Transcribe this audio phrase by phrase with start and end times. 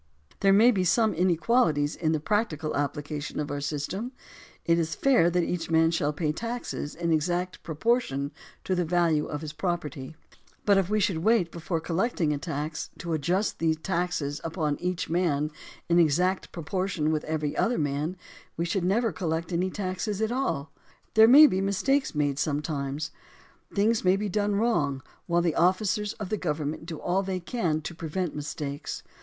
[0.39, 4.13] There may be some inequalities in the practical application of our system.
[4.65, 8.31] It is fair that each man shall pay taxes in exact proportion
[8.63, 10.15] to the value of his property;
[10.65, 15.07] but if we should wait, before collecting a tax, to adjust the taxes upon each
[15.07, 15.51] man
[15.87, 18.17] in exact proportion with every other man,
[18.57, 20.73] we should never col lect any tax at all.
[21.13, 23.11] There may be mistakes made sometimes;
[23.71, 27.81] things may be done wrong, while the officers of the government do all they can
[27.81, 29.03] to prevent mistakes.